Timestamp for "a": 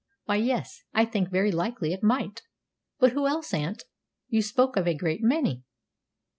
4.87-4.95